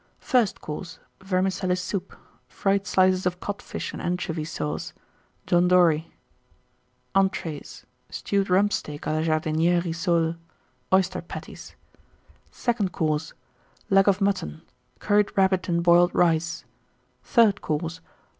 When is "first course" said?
0.17-0.97